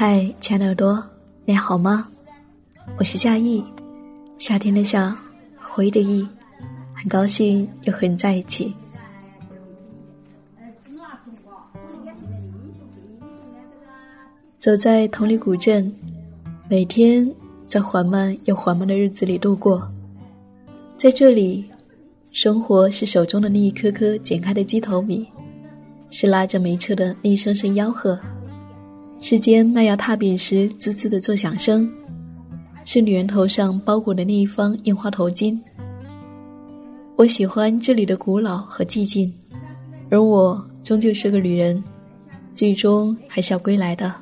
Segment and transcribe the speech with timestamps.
[0.00, 1.04] 嗨，亲爱的耳朵，
[1.44, 2.06] 你好吗？
[2.98, 3.64] 我是夏意，
[4.38, 5.18] 夏天的夏，
[5.60, 6.24] 回忆的意，
[6.94, 8.72] 很高兴又和你在一起。
[14.60, 15.92] 走在同里古镇，
[16.70, 17.28] 每天
[17.66, 19.82] 在缓慢又缓慢的日子里度过。
[20.96, 21.68] 在这里，
[22.30, 25.26] 生活是手中的那一颗颗剪开的鸡头米，
[26.08, 28.16] 是拉着煤车的那一声声吆喝。
[29.20, 31.90] 是煎麦芽踏饼时滋滋的作响声，
[32.84, 35.58] 是女人头上包裹的那一方印花头巾。
[37.16, 39.32] 我喜欢这里的古老和寂静，
[40.08, 41.82] 而我终究是个旅人，
[42.54, 44.14] 最终还是要归来的。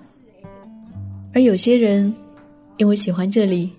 [1.34, 2.12] 而有些人，
[2.78, 3.70] 因为喜欢这里，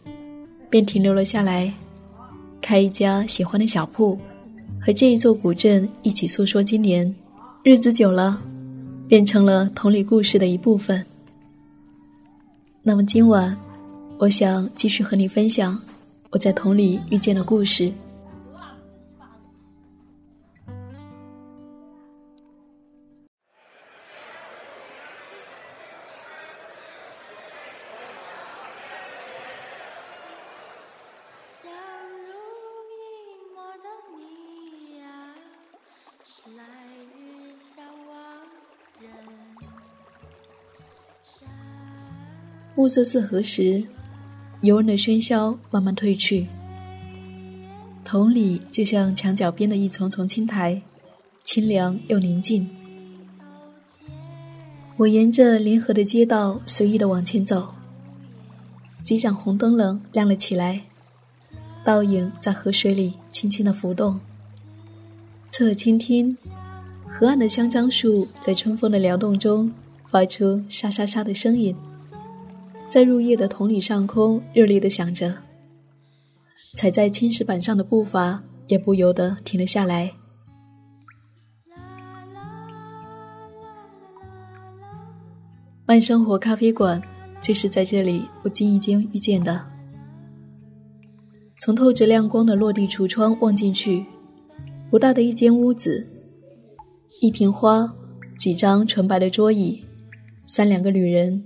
[0.70, 1.73] 便停留了下来，
[2.62, 4.16] 开一家喜欢的小铺，
[4.80, 7.14] 和这一座古镇一起诉说今年。
[7.64, 8.40] 日子久了。
[9.08, 11.06] 变成了同里故事的一部分。
[12.84, 13.58] 那么今晚，
[14.18, 15.80] 我想继续和你分享
[16.30, 17.92] 我在同里遇见的故事。
[42.87, 43.83] 暮色四合时，
[44.61, 46.48] 游人的喧嚣慢慢退去。
[48.05, 50.81] 同里就像墙角边的一丛丛青苔，
[51.43, 52.65] 清凉又宁静。
[54.95, 57.75] 我沿着临河的街道随意的往前走，
[59.04, 60.83] 几盏红灯笼亮了起来，
[61.83, 64.17] 倒影在河水里轻轻的浮动。
[65.49, 66.37] 侧耳倾听，
[67.05, 69.69] 河岸的香樟树在春风的撩动中
[70.09, 71.75] 发出沙沙沙的声音，
[72.87, 75.36] 在入夜的同里上空热烈的响着。
[76.75, 80.14] 踩在青石板上的步伐也不由得停了下来。
[85.86, 87.02] 慢生活咖啡馆
[87.42, 89.65] 就是在这里不经意间遇见的。
[91.61, 94.05] 从透着亮光的落地橱窗望进去，
[94.92, 96.08] 不大的一间屋子，
[97.21, 97.92] 一瓶花，
[98.37, 99.83] 几张纯白的桌椅，
[100.45, 101.43] 三两个女人，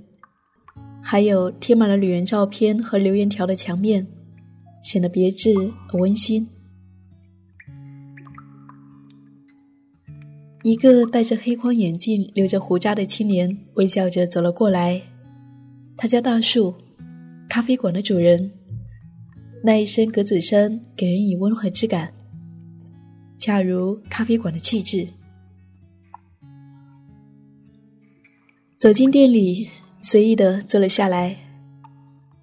[1.12, 4.08] 还有贴满了女人照片和留言条的墙面，
[4.82, 5.54] 显得别致
[5.90, 6.48] 而温馨。
[10.64, 15.02] 一个戴着黑框眼镜、留着胡渣的青年微笑着走了过来，
[15.98, 16.74] 他叫大树，
[17.50, 18.50] 咖啡馆的主人。
[19.62, 22.14] 那一身格子衫给人以温和之感，
[23.38, 25.06] 恰如咖啡馆的气质。
[28.78, 29.68] 走进店里，
[30.04, 31.38] 随意的坐了下来，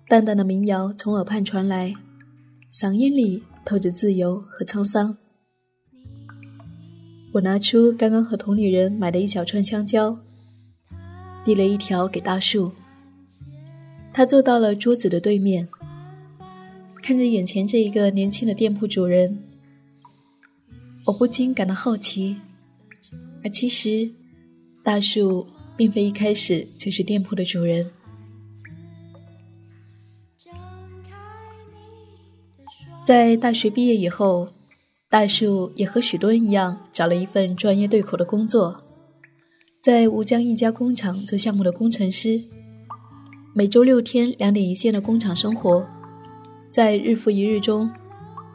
[0.07, 1.93] 淡淡的民谣从耳畔传来，
[2.73, 5.19] 嗓音里透着自由和沧桑。
[7.33, 10.21] 我拿出刚刚和同里人买的一小串香蕉，
[11.45, 12.71] 递了一条给大树。
[14.13, 15.69] 他坐到了桌子的对面，
[17.03, 19.43] 看着眼前这一个年轻的店铺主人，
[21.07, 22.37] 我不禁感到好奇。
[23.43, 24.11] 而其实，
[24.85, 25.47] 大树
[25.79, 27.91] 并非一开始就是店铺的主人。
[33.03, 34.51] 在大学毕业以后。
[35.11, 38.85] 大树也和许多人一样，找了一份专业对口的工作，
[39.81, 42.45] 在吴江一家工厂做项目的工程师。
[43.55, 45.89] 每周六天两点一线的工厂生活，
[46.71, 47.91] 在日复一日中，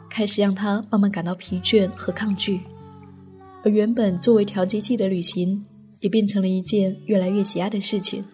[0.08, 2.60] 开始让他慢慢感到疲倦和抗拒。
[3.64, 5.66] 而原本作为调节剂的旅行，
[6.00, 8.24] 也变成了一件越来越喜爱的事情。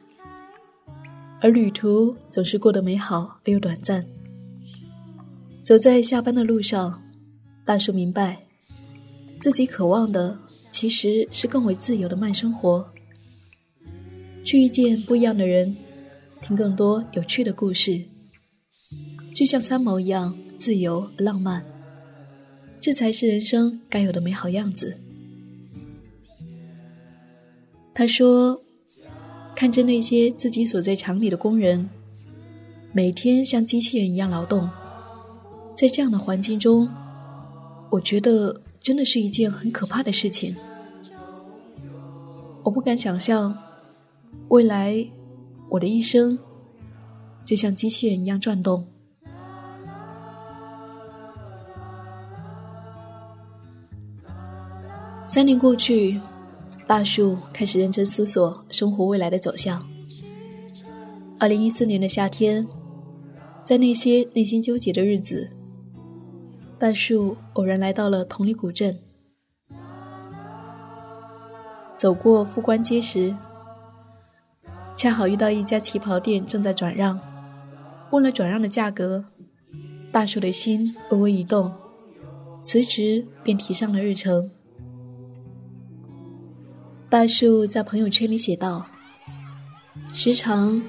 [1.40, 4.04] 而旅途总是过得美好而又短暂。
[5.62, 7.02] 走在下班的路上，
[7.64, 8.46] 大叔明白，
[9.40, 10.38] 自己渴望的
[10.70, 12.90] 其实是更为自由的慢生活，
[14.44, 15.76] 去遇见不一样的人，
[16.42, 18.02] 听更多有趣的故事，
[19.34, 21.64] 就像三毛一样自由浪漫。
[22.80, 25.00] 这才是人生该有的美好样子。
[28.00, 28.62] 他说
[29.55, 31.91] ：“看着那些自己所在厂里的工人，
[32.94, 34.70] 每天像机器人一样劳动，
[35.76, 36.88] 在这样的环境中，
[37.91, 40.56] 我觉得真的是一件很可怕的事情。
[42.62, 43.55] 我不敢想象，
[44.49, 45.06] 未来
[45.69, 46.38] 我的一生
[47.44, 48.87] 就像机器人一样转动。”
[55.29, 56.19] 三年过去，
[56.90, 59.88] 大树开始认真思索生活未来的走向。
[61.38, 62.66] 二零一四年的夏天，
[63.64, 65.52] 在那些内心纠结的日子，
[66.81, 68.98] 大树偶然来到了同里古镇。
[71.96, 73.37] 走过富官街时，
[74.96, 77.20] 恰好遇到一家旗袍店正在转让。
[78.10, 79.26] 问了转让的价格，
[80.10, 81.72] 大树的心微微一动，
[82.64, 84.50] 辞职便提上了日程。
[87.10, 88.86] 大树在朋友圈里写道
[90.14, 90.80] ：“时常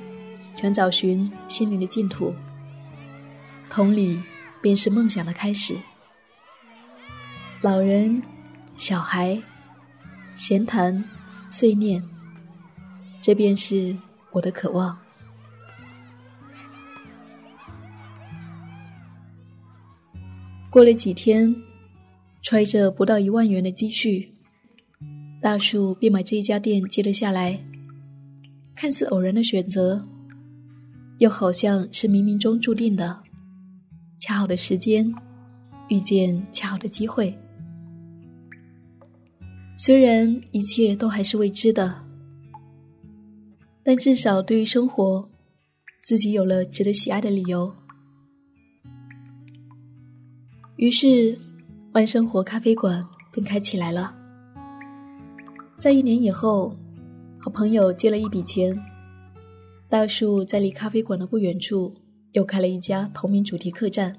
[0.53, 2.31] 想找寻心灵的净土，
[3.71, 4.21] 同理，
[4.61, 5.75] 便是梦想的开始。
[7.59, 8.21] 老人、
[8.77, 9.41] 小孩、
[10.35, 11.03] 闲谈、
[11.49, 12.03] 碎念，
[13.19, 13.97] 这便是
[14.29, 14.95] 我的渴望。”
[20.69, 21.55] 过了几天，
[22.43, 24.30] 揣着不到一万元的积蓄。
[25.41, 27.59] 大树便把这一家店接了下来，
[28.75, 30.07] 看似偶然的选择，
[31.17, 33.23] 又好像是冥冥中注定的，
[34.19, 35.11] 恰好的时间，
[35.89, 37.35] 遇见恰好的机会。
[39.79, 42.03] 虽然一切都还是未知的，
[43.81, 45.27] 但至少对于生活，
[46.03, 47.73] 自己有了值得喜爱的理由。
[50.75, 51.35] 于是，
[51.93, 54.20] 万生活咖啡馆便开起来了。
[55.81, 56.77] 在一年以后，
[57.39, 58.79] 和朋友借了一笔钱，
[59.89, 61.95] 大树在离咖啡馆的不远处
[62.33, 64.15] 又开了一家同名主题客栈。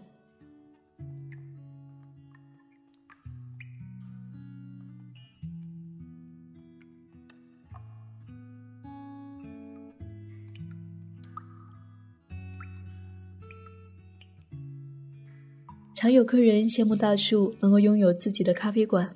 [15.94, 19.14] 常有客人羡慕大树能够拥有自己的咖啡馆。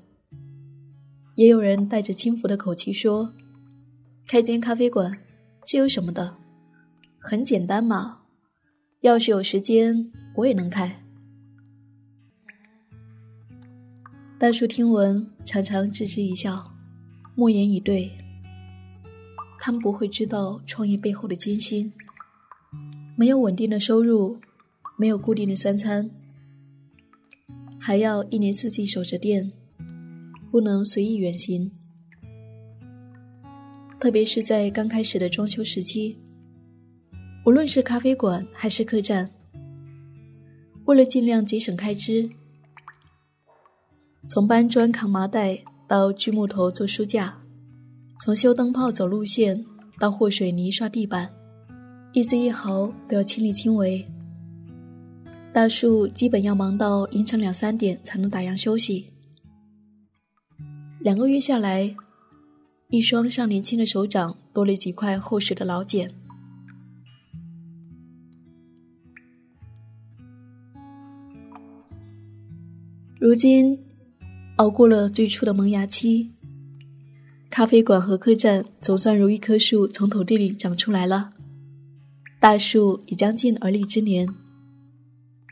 [1.36, 3.34] 也有人带着轻浮的口气说
[4.26, 5.18] ：“开间咖啡馆，
[5.66, 6.38] 这有什么的？
[7.18, 8.20] 很简单嘛。
[9.02, 11.02] 要是有时间，我也能开。”
[14.40, 16.72] 大叔听闻，常常置之一笑，
[17.34, 18.10] 默言以对。
[19.60, 21.92] 他们不会知道创业背后的艰辛，
[23.14, 24.38] 没有稳定的收入，
[24.96, 26.10] 没有固定的三餐，
[27.78, 29.52] 还要一年四季守着店。
[30.56, 31.70] 不能随意远行，
[34.00, 36.18] 特别是在刚开始的装修时期。
[37.44, 39.30] 无论是咖啡馆还是客栈，
[40.86, 42.30] 为了尽量节省开支，
[44.30, 47.38] 从搬砖扛麻袋到锯木头做书架，
[48.22, 49.62] 从修灯泡走路线
[50.00, 51.30] 到和水泥刷地板，
[52.14, 54.02] 一丝一毫都要亲力亲为。
[55.52, 59.12] 大树基本要忙到凌晨两三点才能打烊休息。
[61.06, 61.94] 两个月下来，
[62.88, 66.12] 一双尚年轻的手掌多了几块厚实的老茧。
[73.20, 73.78] 如今，
[74.56, 76.32] 熬过了最初的萌芽期，
[77.50, 81.34] 咖啡馆和客栈总算如一棵树从土地里长出来了。
[82.40, 84.28] 大树已将近而立之年，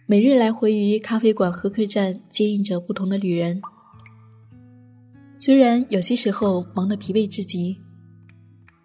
[0.07, 3.63] 每日来回于咖啡馆和客栈接应着不同的旅人。
[5.39, 7.77] 虽然有些时候忙得疲惫至极，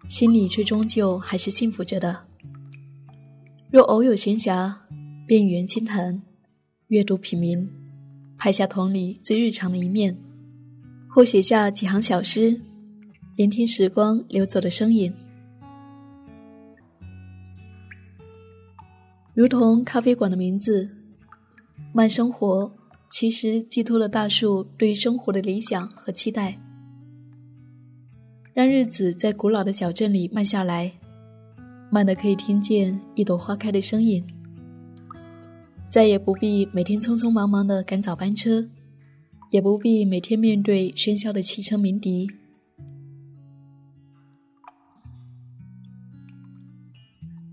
[0.08, 2.26] 心里却终究还是幸福着的。
[3.70, 4.74] 若偶有闲暇，
[5.26, 6.20] 便与人倾谈，
[6.88, 7.66] 阅读品茗，
[8.36, 10.16] 拍下同里最日常的一面，
[11.08, 12.60] 或写下几行小诗，
[13.36, 15.12] 聆听时光流走的声音。
[19.34, 20.90] 如同咖啡馆的名字，
[21.94, 22.70] 慢生活。
[23.10, 26.58] 其实寄托了大树对生活的理想和期待。
[28.54, 30.92] 让日子在古老的小镇里慢下来，
[31.90, 34.24] 慢的可以听见一朵花开的声音。
[35.90, 38.68] 再也不必每天匆匆忙忙的赶早班车，
[39.50, 42.28] 也不必每天面对喧嚣的汽车鸣笛。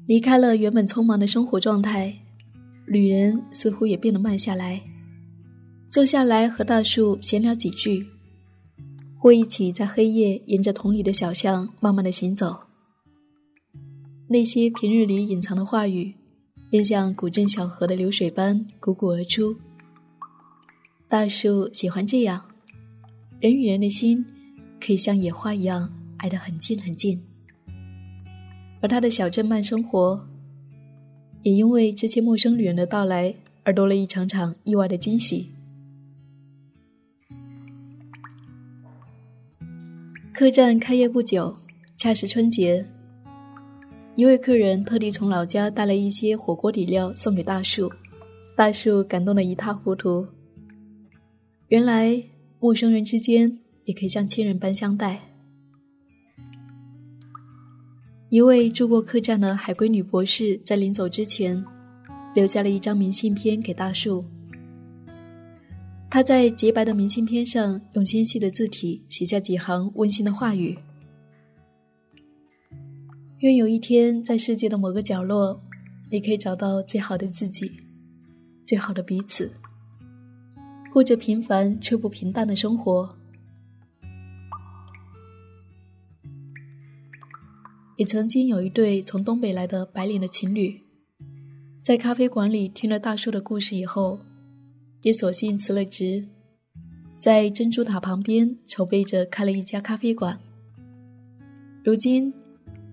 [0.05, 2.15] 离开了原本匆忙的生活状态，
[2.85, 4.81] 旅人似乎也变得慢下来，
[5.97, 8.05] 坐下来和大树闲聊几句，
[9.17, 12.55] 或一起在黑夜沿着同里的小巷慢慢的行走。
[14.27, 16.13] 那些平日里隐藏的话语，
[16.69, 19.57] 便像古镇小河的流水般汩汩而出。
[21.09, 22.45] 大树喜欢这样，
[23.39, 24.23] 人与人的心
[24.79, 27.19] 可以像野花一样挨得很近很近。
[28.81, 30.23] 而他的小镇慢生活，
[31.41, 35.49] 也因为这些陌生旅人的到来而多了一场场意外的惊喜。
[40.37, 41.57] 客栈开业不久，
[41.97, 42.85] 恰是春节，
[44.13, 47.91] 一位客人特地从老家带了一些火锅底料送给大树，
[48.55, 50.27] 大树感动得一塌糊涂。
[51.69, 52.23] 原来
[52.59, 55.19] 陌生人之间也可以像亲人般相待。
[58.29, 61.65] 一位住过客栈的海归女博士在临走之前，
[62.35, 64.23] 留下了一张明信片给大树。
[66.09, 70.77] 他在洁白的明信片上用纤细的字体写下几行温馨的话语
[73.39, 75.61] ：“愿有一天，在世界的某个角落，
[76.09, 77.69] 你可以找到最好的自己，
[78.65, 79.51] 最好的彼此，
[80.91, 83.15] 过着平凡却不平淡的生活。”
[87.97, 90.81] 也曾经有一对从东北来的白领的情侣，
[91.83, 94.19] 在咖啡馆里听了大叔的故事以后，
[95.07, 96.27] 也索性辞了职，
[97.17, 100.37] 在珍珠塔旁边筹备着开了一家咖啡馆。
[101.81, 102.33] 如今，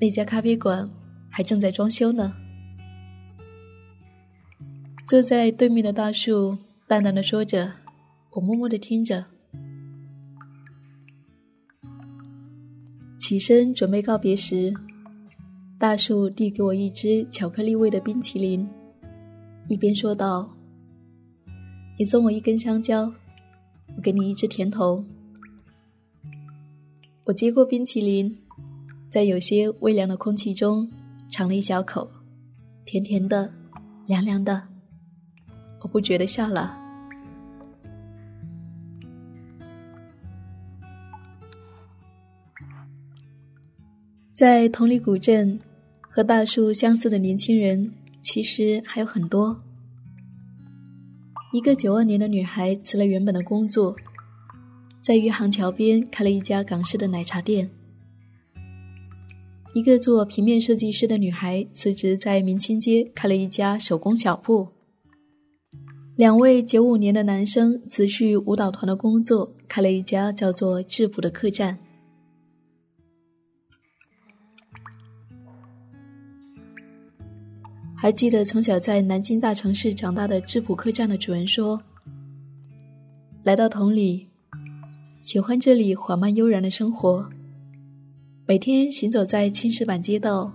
[0.00, 0.88] 那家咖啡馆
[1.28, 2.32] 还正在装修呢。
[5.08, 6.56] 坐在对面的大树
[6.86, 7.72] 淡淡的说着，
[8.30, 9.24] 我默默的听着。
[13.18, 14.72] 起身准备告别时。
[15.80, 18.64] 大树递给我一支巧克力味的冰淇淋，
[19.66, 20.48] 一边说道
[21.96, 23.12] ：“你送我一根香蕉，
[23.96, 25.04] 我给你一支甜筒。”
[27.24, 28.36] 我接过冰淇淋，
[29.08, 30.90] 在有些微凉的空气中
[31.28, 32.10] 尝了一小口，
[32.84, 33.52] 甜甜的，
[34.06, 34.62] 凉凉的，
[35.80, 36.76] 我不觉得笑了。
[44.32, 45.60] 在同里古镇。
[46.16, 49.60] 和大树相似的年轻人其实还有很多。
[51.54, 53.94] 一个九二年的女孩辞了原本的工作，
[55.00, 57.70] 在余杭桥边开了一家港式的奶茶店。
[59.72, 64.66] 一个做平面设计师的女孩辞职，在明清街开了一家手工小铺。
[66.16, 71.78] 两位九五年的男生辞去舞蹈团的工作，开了一家叫做“质朴”的客栈。
[78.04, 81.82] 还记得从小在南京大城市长大的质朴客栈的主人说
[83.42, 84.26] ：“来到同里，
[85.22, 87.30] 喜欢这里缓慢悠然的生活。
[88.46, 90.52] 每天行走在青石板街道，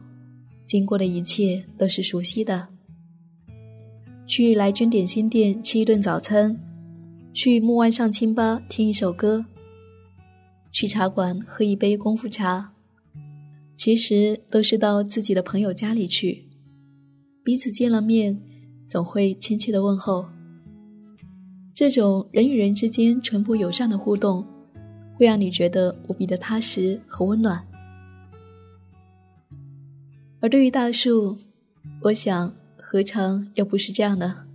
[0.68, 2.68] 经过的一切都是熟悉的。
[4.28, 6.56] 去来君点心店吃一顿早餐，
[7.34, 9.44] 去木湾上清吧听一首歌，
[10.72, 12.74] 去茶馆喝一杯功夫茶，
[13.76, 16.46] 其实都是到自己的朋友家里去。”
[17.50, 18.40] 彼此见了面，
[18.86, 20.30] 总会亲切的问候。
[21.74, 24.46] 这种人与人之间淳朴友善的互动，
[25.16, 27.68] 会让你觉得无比的踏实和温暖。
[30.40, 31.40] 而对于大树，
[32.02, 34.46] 我想，何尝又不是这样呢？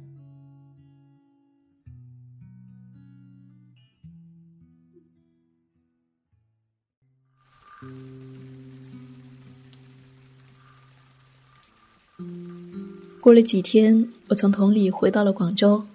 [13.25, 15.87] 过了几天，我从同里回到了广州，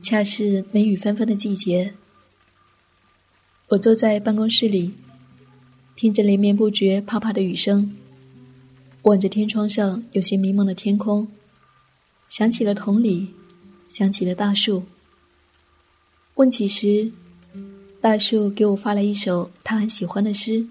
[0.00, 1.92] 恰是梅雨纷纷的季节。
[3.68, 4.94] 我坐在办公室里，
[5.94, 7.94] 听着连绵不绝、啪啪的雨声，
[9.02, 11.28] 望着天窗上有些迷蒙的天空，
[12.30, 13.34] 想起了同里，
[13.86, 14.84] 想起了大树。
[16.36, 17.12] 问起时，
[18.00, 20.66] 大树给我发了一首他很喜欢的诗。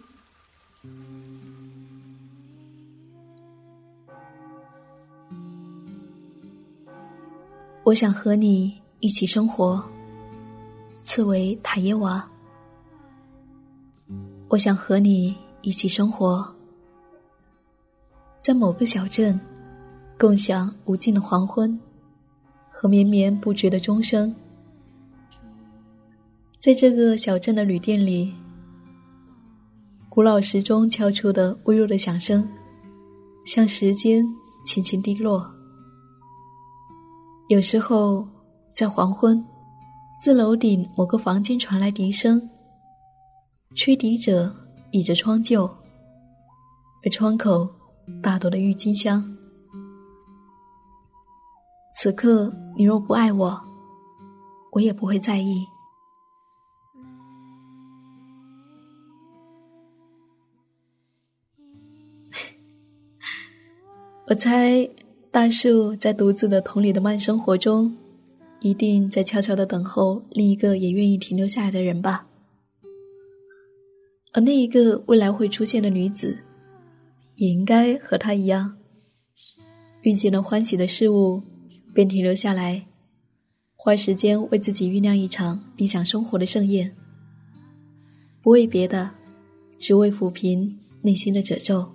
[7.89, 9.84] 我想和你一起生活。
[11.01, 12.24] 刺猬塔耶娃。
[14.48, 16.48] 我想和你一起生活，
[18.43, 19.39] 在某个小镇，
[20.19, 21.79] 共享无尽的黄昏
[22.69, 24.36] 和绵绵不绝的钟声。
[26.60, 28.31] 在这个小镇的旅店里，
[30.10, 32.48] 古老时钟敲出的微弱的响声，
[33.48, 34.24] 像时间
[34.63, 35.51] 轻轻滴落。
[37.49, 38.27] 有时候，
[38.73, 39.43] 在黄昏，
[40.21, 42.47] 自楼顶某个房间传来笛声。
[43.75, 44.55] 吹笛者
[44.91, 45.65] 倚着窗就，
[47.03, 47.67] 而窗口
[48.21, 49.35] 大朵的郁金香。
[51.95, 53.59] 此刻你若不爱我，
[54.71, 55.65] 我也不会在意。
[64.29, 64.87] 我猜
[65.31, 67.95] 大树在独自的同里的慢生活中，
[68.62, 72.27] 一定在悄悄的等候另一个也愿意停留下来的人吧。
[74.33, 76.39] 而那一个未来会出现的女子，
[77.36, 78.75] 也应该和她一样，
[80.01, 81.43] 遇见了欢喜的事物，
[81.93, 82.88] 便停留下来，
[83.75, 86.95] 花时间为自己酝酿一场理想生活的盛宴。
[88.41, 89.12] 不为别的，
[89.77, 91.91] 只为抚平内心的褶皱。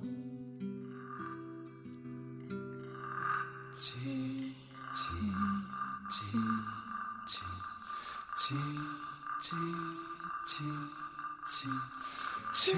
[12.65, 12.73] 秋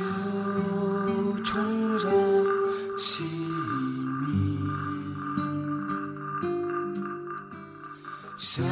[1.44, 2.10] 虫绕
[2.98, 3.22] 凄
[4.26, 4.58] 鸣，
[8.36, 8.64] 小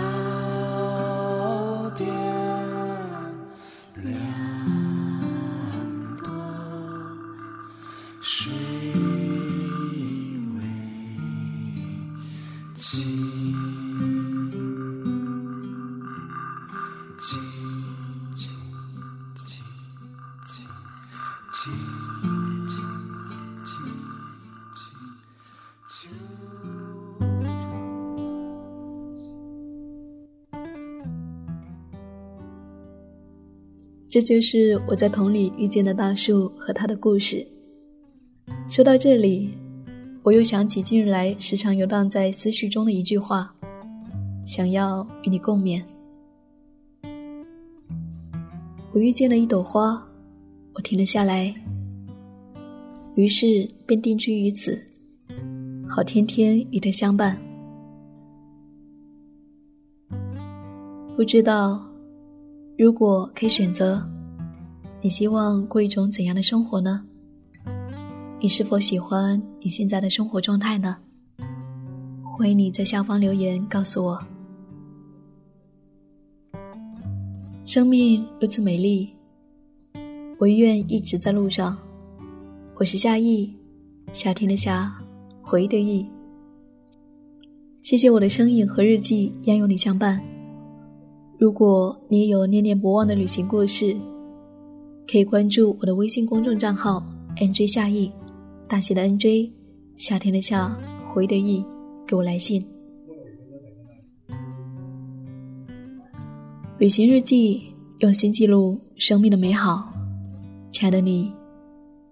[34.15, 37.45] 这就是我在桶里遇见的大树和他的故事。
[38.69, 39.53] 说到这里，
[40.23, 43.53] 我又想起近日来时常游荡在思绪中的一句话，
[44.47, 45.83] 想要与你共勉。
[48.93, 50.01] 我遇见了一朵花，
[50.75, 51.53] 我停了下来，
[53.17, 54.81] 于是便定居于此，
[55.89, 57.37] 好天天与它相伴。
[61.17, 61.85] 不知道。
[62.77, 64.05] 如果可以选择，
[65.01, 67.05] 你希望过一种怎样的生活呢？
[68.41, 70.97] 你是否喜欢你现在的生活状态呢？
[72.25, 74.21] 欢迎你在下方留言告诉我。
[77.65, 79.09] 生命如此美丽，
[80.39, 81.79] 我愿一直在路上。
[82.75, 83.55] 我是夏意，
[84.13, 84.93] 夏天的夏，
[85.41, 86.05] 回忆的忆。
[87.85, 90.21] 谢谢我的声音和日记，央有你相伴。
[91.37, 93.97] 如果你也有念念不忘的旅行故事，
[95.07, 97.05] 可以关注我的微信公众账号
[97.37, 98.11] “nj 夏意”，
[98.69, 99.51] 大写的 “nj”，
[99.97, 100.75] 夏天的夏，
[101.13, 101.65] 回的意，
[102.07, 102.65] 给我来信。
[106.79, 107.63] 旅行日记，
[107.99, 109.93] 用心记录生命的美好。
[110.71, 111.33] 亲爱的你，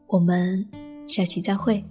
[0.08, 0.66] 我们
[1.06, 1.82] 下期再会。